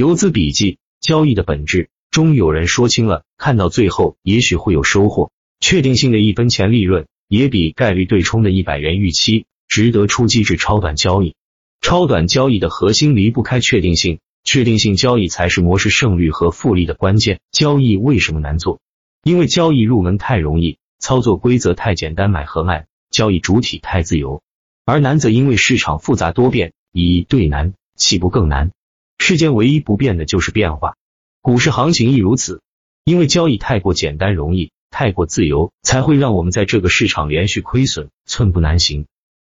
[0.00, 5.30] 游资笔记：交易的本质，终有人说清了，看到最后，也许会有收获。
[5.60, 11.34] 确定性的一分钱利润，也比概率对冲的一百元预期值得出机制超短交易。
[11.82, 17.40] 超短交易的核心离不开确定性，确定性交易才是模式胜率和复利的关键。
[17.52, 18.80] 交易为什么难做？
[19.22, 24.40] 因为交易入门太容易，操作规则太简单，买和卖，交易主体太自由；
[24.86, 28.70] 而难则因为市场复杂多变，以对难，岂不更难？
[29.22, 30.96] 世间唯一不变的就是变化，
[31.42, 32.62] 股市行情亦如此。
[33.04, 39.04] 因为交易太过简单容易，太过自由，才会让我们在这个市场连续亏损，寸步难行。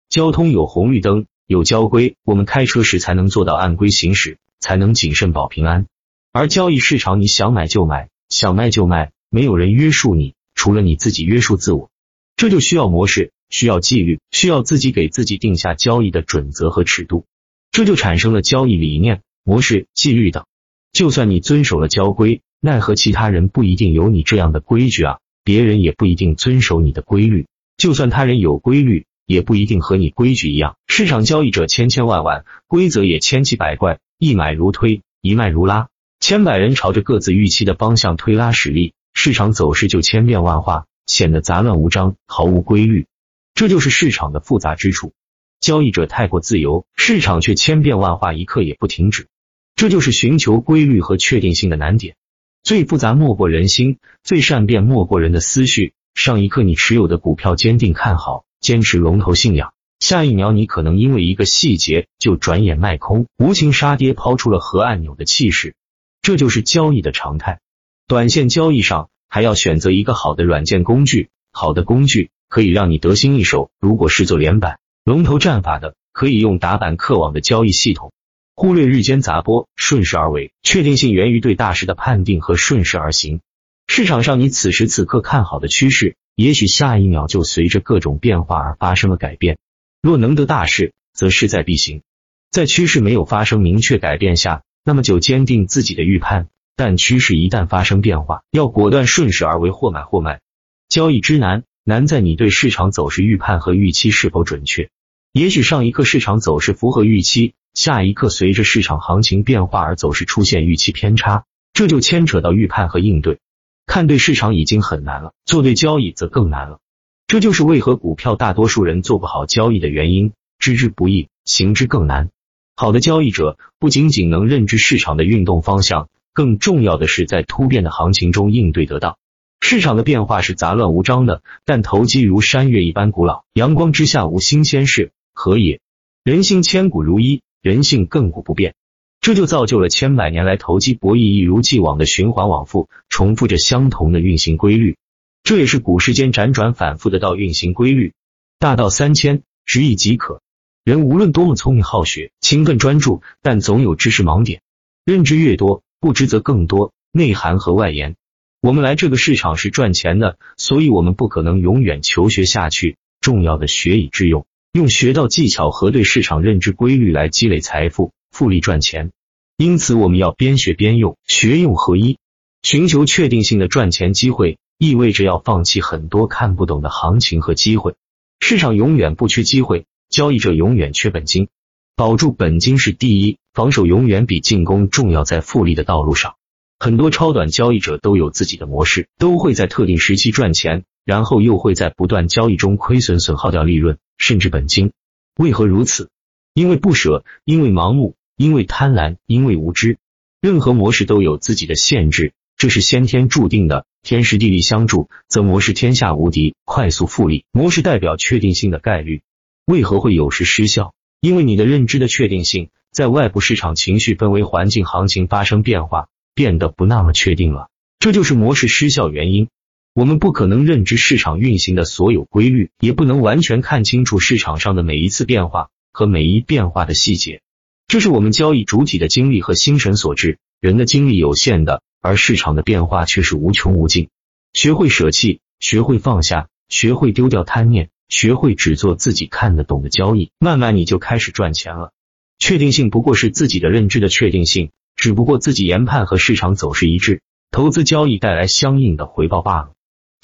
[0.09, 5.87] 交通有红绿灯，有交规，我们开车时才能做到按规行驶，才能谨慎保平安。
[6.33, 9.11] 而交易市场，你想买就买，想卖就卖。
[9.29, 11.91] 没有人约束你，除了你自己约束自我，
[12.37, 17.25] 这就需要模式，需要纪律，需要自己给自己定下交易的准则和尺度，
[17.73, 20.47] 这就产生了交易理念、模式、纪律等。
[20.93, 27.47] 就算你遵守了交规，奈何其他人不一定有你这样的规矩啊，别人也不一定遵守你的规律。
[27.77, 30.77] 就算他人有规律，也不一定和你规矩一样。
[30.87, 35.89] 市场交易者千千万万，规则也千奇百怪，一买如推，一卖如拉，
[36.21, 38.95] 千百人朝着各自预期的方向推拉使力。
[39.13, 43.07] 市场走势就千变万化，显得杂乱无章，毫无规律。
[43.55, 45.13] 这就是市场的复杂之处。
[45.61, 49.29] 交易者太过自由，市场却千变万化，一刻也不停止。
[49.77, 52.17] 这就是寻求规律和确定性的难点。
[52.63, 55.95] 最复杂莫过人心，最善变莫过人的思绪。
[56.15, 65.75] 上一刻你持有的股票坚定看好，坚持龙头信仰，下一秒你可能因为一个细节就转眼卖空，无情杀跌，抛出了核按钮的气势。
[66.23, 67.61] 这就是交易的常态。
[68.07, 73.71] 短线交易上还要选择一个好的软件工具，好的工具可以让你得心应手。
[73.81, 78.13] 如果是做连板、龙头战法的，可以用打板克网的交易系统，
[78.57, 80.53] 忽略日间杂波，顺势而为。
[80.63, 83.41] 确定性源于对大势的判定和顺势而行。
[83.89, 89.59] 市场上你此时此刻看好的趋势，也许下一秒就随着各种变化而发生了改变。
[90.01, 92.03] 若能得大势，则势在必行。
[92.51, 96.47] 在趋势没有发生明确改变下，那么就坚定自己的预判。
[96.77, 100.41] 但趋势一旦发生变化，要果断顺势而为，或买或卖。
[100.89, 104.91] 交易之难，难在你对市场走势预判和预期是否准确。
[105.33, 113.41] 也许上一刻市场走势符合预期，下一刻随着市场行情变化而走势出现预期偏差，这就牵扯到预判和应对。
[113.87, 116.79] 看对市场已经很难了，做对交易则更难了。
[117.27, 120.33] 这就是为何股票大多数人做不好交易的原因。
[120.59, 122.31] 知之不易，行之更难。
[122.77, 126.09] 好的交易者不仅仅能认知市场的运动方向。
[126.33, 129.19] 更重要的是，在突变的行情中应对得当。
[129.61, 133.45] 市场的变化是杂乱无章的，但投机如山岳一般古老。
[133.53, 135.81] 阳光之下无新鲜事，何也？
[136.25, 138.75] 人性千古如一，人性亘古不变。
[139.23, 144.99] 这就造就了千百年来投机博弈一如既往的循环往复，重复着相同的运行规律。
[145.43, 148.13] 这也是股市间辗转反复的道运行规律。
[148.59, 150.43] 大道三千，直以即可。
[150.85, 154.61] 人无论多么聪明好学、勤奋专注，但总有知识盲点。
[155.07, 155.83] 认知越多。
[156.01, 158.17] 不知则更多，内涵和外延。
[158.61, 162.99] 我们来这个市场是赚钱的，所以我们不可能永远求学下去。
[163.23, 169.13] 重要的学以致用，用学到技巧和对市场认知规律来积累财富、复利赚钱。
[169.57, 172.19] 因此，我们要边学边用，学用合一。
[172.65, 177.95] 寻求确定性的赚钱机会，意味着要放弃很多看不懂的行情和机会。
[178.41, 181.47] 市场永远不缺机会，交易者永远缺本金。
[181.95, 185.23] 保住本金是第一，防守永远比进攻重要。
[185.23, 186.35] 在复利的道路上，
[186.81, 194.93] 很多超短交易者都有自己的模式，都会在特定时期赚钱，然后又会在不断交易中亏损，损耗掉利润，甚至本金。
[195.37, 196.11] 为何如此？
[196.55, 199.99] 因为不舍，因为盲目，因为贪婪，因为无知。
[200.41, 203.87] 任何模式都有自己的限制，这是先天注定的。
[204.03, 207.47] 天时地利相助，则模式天下无敌，快速复利。
[207.51, 209.23] 模式代表确定性的概率，
[209.65, 210.95] 为何会有时失效？
[211.21, 219.49] 因为你的认知的确定性，在外部市场情绪氛围环境行情发生变化，变得不那么确定了，这就是模式失效原因。
[219.95, 227.43] 我们不可能认知市场运行的所有规律，也不能完全看清楚市场上的每一次变化和每一变化的细节。
[227.87, 230.39] 这是我们交易主体的精力和心神所致。
[230.61, 234.09] 人的精力有限的，而市场的变化却是无穷无尽。
[234.53, 237.91] 学会舍弃，学会放下，学会丢掉贪念。
[238.09, 241.93] 学会只做自己看得懂的交易，慢慢你就开始赚钱了。
[242.41, 249.74] 确定性不过是自己的认知的确定性，只不过自己研判和市场走势一致，投资交易带来相应的回报罢了。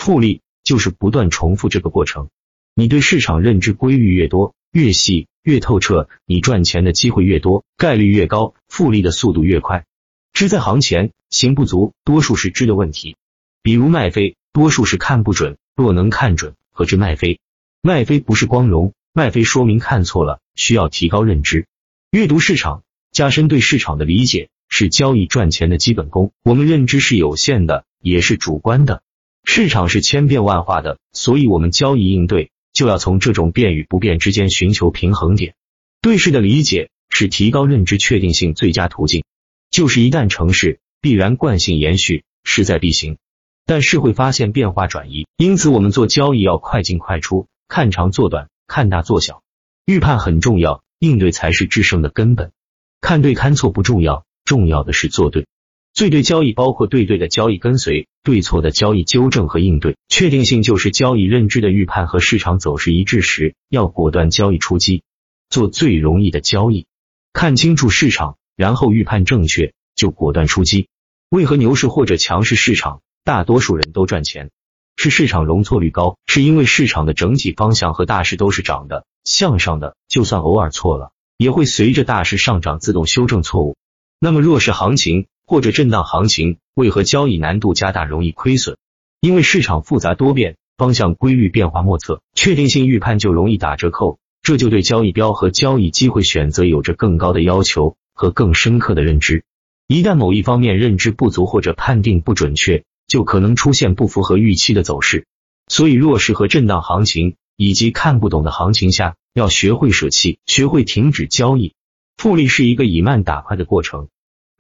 [0.00, 2.31] 复利就是不断重复这个过程。
[2.75, 9.85] 你对市场认知规律越多、越细、越透彻，你赚钱的机会越多，概率越高，复利的速度越快。
[10.32, 13.17] 知在行前，行不足，多数是知的问题。
[13.62, 17.38] 比如卖飞，多数是看不准，若能看准，何知卖飞？
[17.82, 21.67] 卖飞不是光荣，卖飞说明看错了，需要提高认知。
[22.11, 26.32] 阅读市场，加深对市场的理解，是交易赚钱的基本功。
[26.43, 29.03] 我们认知是有限的，也是主观的。
[29.45, 35.55] 市场是千变万化的，所以我们交易应对就要从这种变与不变之间寻求平衡点。
[36.01, 39.25] 对事的理解是提高认知确定性最佳途径。
[39.71, 43.19] 就是一旦成事，必然惯性延续，势在必行。
[43.67, 49.43] 但是会发现变化转移，因此我们做交易要快进快出，看长做短，看大做小。
[49.85, 50.83] 预判很重要。
[51.01, 52.53] 应对才是制胜的根本，
[53.01, 55.47] 看对看错不重要，重要的是做对。
[55.93, 59.97] 最对交易包括对对的交易跟随，对错的交易纠正和应对。
[60.09, 65.03] 确定性就是交易认知的预判和市场走势一致时，要果断交易出击，
[65.49, 66.87] 做最容易的交易。
[67.33, 70.89] 看清楚市场，然后预判正确，就果断出击。
[71.29, 74.51] 为何牛市或者强势市场，大多数人都赚钱？
[74.97, 79.07] 是市场容错率高，是因为市场的整体方向和大势都是涨的。
[79.25, 83.77] 向上的，就算偶尔错了，也会随着大势上涨自动修正错误。
[84.19, 88.76] 那么弱势行情或者震荡行情，为何交易难度加大，容易亏损？
[89.20, 94.20] 因为市场复杂多变，方向规律变化莫测，确定性预判就容易打折扣。
[94.43, 99.43] 这就对交易标和交易机会选择有着更高的要求和更深刻的认知。
[99.88, 105.26] 一旦某一方面认知不足或者判定不准确，就可能出现不符合预期的走势。
[105.67, 107.35] 所以弱势和震荡行情。
[107.56, 111.75] 以及看不懂的行情下，要学会舍弃，学会停止交易。
[112.17, 114.08] 复利是一个以慢打快的过程，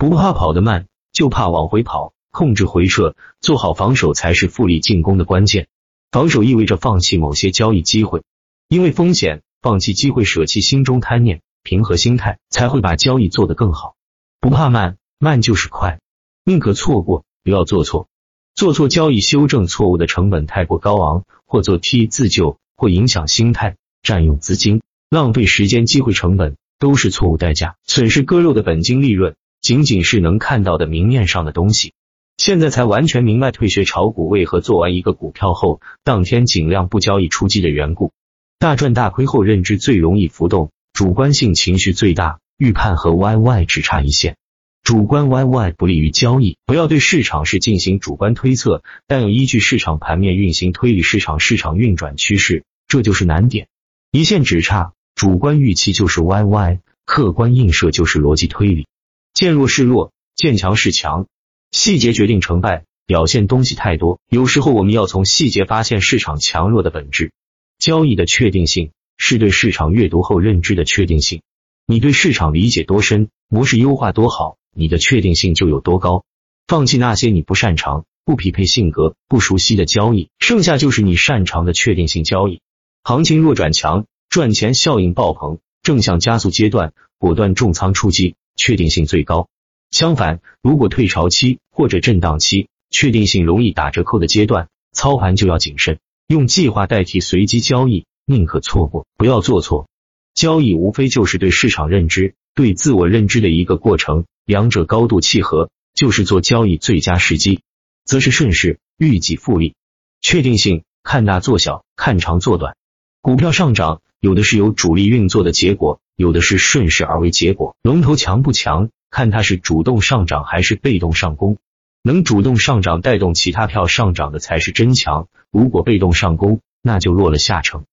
[0.00, 2.14] 不怕跑得慢，就怕往回跑。
[2.30, 5.68] 控制回撤，做好防守才是复利进攻的关键。
[6.10, 8.22] 防守意味着放弃某些交易机会，
[8.66, 13.94] 因为风险，放弃机会，舍弃心中贪念，平和心态，才会把交易做得更好。
[14.40, 16.00] 不怕慢，慢就是快，
[16.46, 18.08] 宁可错过，不要做错。
[18.54, 22.56] 做错交易，修正错误的成本太过高昂，或做 T 自救。
[22.74, 24.80] 会影响心态，占用资金，
[25.10, 29.36] 浪费时间，机会成本都是错误代价，损失割肉的本金利润，
[29.70, 31.92] 仅仅是能看到的明面上的东西。
[32.36, 38.10] 现在才完全明白退学炒股为何做完一个股票后，当天尽量不交易出击的缘故。
[38.58, 44.36] 大赚大亏后，认知最容易浮动，主观性情绪最大，预判和 YY 只差一线。
[44.82, 52.64] 主观 YY 不利于交易，不要对市场是进行主观推测，但要依据市场盘面运行推理市场市场运转趋势。
[52.88, 53.68] 这就是难点，
[54.10, 58.88] 一线只差，主观预期就是 YY，客观映射就是逻辑推理。
[59.32, 61.26] 见弱是弱，见强是强，
[61.70, 67.32] 细节决定成败，表现东西太多，有时候我们要从细节发现市场强弱的本质。
[67.78, 71.42] 交易的确定性是对市场阅读后认知的确定性，
[71.86, 76.24] 你对市场理解多深，模式优化多好，你的确定性就有多高。
[76.66, 82.60] 放弃那些你不擅长、不匹配性格、不熟悉的交易，剩下就是你擅长的确定性交易。
[83.02, 89.48] 行情弱转强，赚钱效应爆棚，正向加速阶段，果断重仓出击，确定性最高。
[89.90, 99.88] 相反，如果退潮期或者震荡期，确定性容易打折扣的阶段，操盘就要谨慎，用计划代替随机交易，宁可错过，不要做错。
[100.34, 107.62] 交易无非就是对市场认知、对自我认知的一个过程，两者高度契合，就是做交易最佳时机，
[108.04, 109.74] 则是顺势预计复利。
[110.20, 112.76] 确定性看大做小，看长做短。
[113.22, 117.74] 股票上涨，有的是由主力运作的结果，有的是顺势而为结果。
[117.82, 121.56] 龙头强不强，看它是主动上涨还是被动上攻。
[122.02, 127.84] 能主动上涨带动其他票上涨的才是真强，如果被动上攻，那就落了下乘。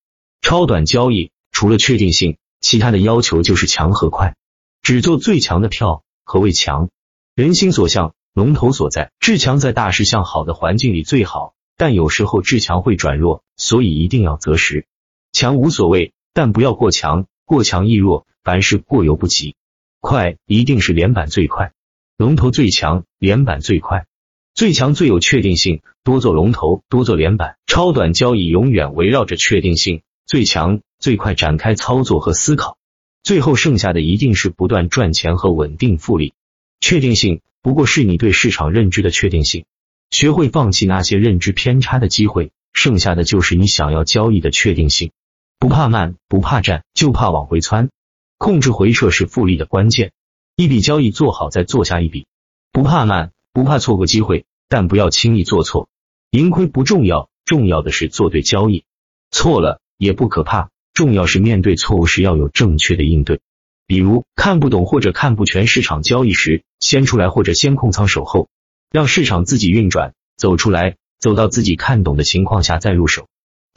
[0.41, 4.35] 超短交易除了确定性，其他的要求就是强和快，
[4.81, 6.03] 只做最强的票。
[6.25, 6.89] 何谓强？
[7.35, 9.11] 人心所向，龙头所在。
[9.21, 14.85] 志强在大势向好的环境里最好，但有时候志强会转弱，所以一定要择时。
[15.31, 18.27] 强无所谓，但不要过强，过强易弱。
[18.43, 19.55] 凡事过犹不及。
[19.99, 21.71] 快一定是连板最快，
[22.15, 24.05] 龙头最强，连板最快，
[24.53, 25.81] 最强最有确定性。
[26.03, 27.55] 多做龙头，多做连板。
[27.65, 32.77] 超短交易永远围绕着确定性，最强最快展开操作和思考。
[33.23, 36.35] 最后剩下的一定是不断赚钱和稳定复利。
[36.79, 39.65] 确定性不过是你对市场认知的确定性。
[40.11, 45.09] 学会放弃那些认知偏差的机会，剩下的就是你想要交易的确定性。
[45.59, 47.89] 不怕慢，不怕战，就怕往回窜。
[48.37, 50.11] 控制回撤是复利的关键。
[50.55, 52.27] 一笔交易做好，再做下一笔。
[52.71, 55.89] 不怕慢，不怕错过机会，但不要轻易做错。
[56.29, 58.83] 盈亏不重要，重要的是做对交易。
[59.31, 63.41] 错了也不可怕，重要是面对错误时要有正确的应对。
[63.87, 68.47] 比如看不懂或者看不全市场交易时，先出来或者先控仓守候，
[68.91, 73.27] 让市场自己运转，走出来，走到自己看懂的情况下再入手。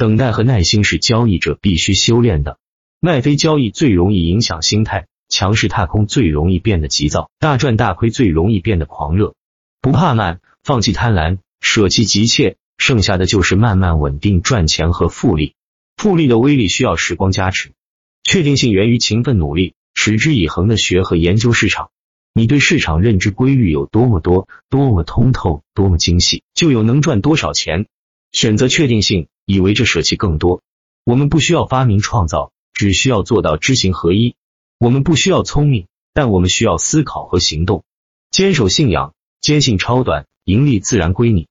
[0.00, 2.56] 等待和耐心是交易者必须修炼的。
[3.00, 9.34] 卖飞交易最容易影响心态，强势踏空最容易变得急躁，大赚大亏最容易变得狂热。
[9.82, 15.52] 不怕慢，放弃贪婪，舍弃急切，剩下的就是慢慢稳定赚钱和复利。
[15.98, 17.72] 复利的威力需要时光加持，
[18.24, 19.74] 确定性源于勤奋努力。
[19.92, 21.90] 持之以恒的学和研究市场，
[22.32, 27.84] 你对市场认知规律有多么多、多么通透、多么精细，就有能赚多少钱。
[28.32, 30.62] 选择确定性，以为这舍弃更多。
[31.04, 34.36] 我们不需要发明创造，只需要做到知行合一。
[34.78, 37.82] 我们不需要聪明，但我们需要思考和行动。
[38.30, 41.48] 坚守信仰，坚信超短，盈利自然归你。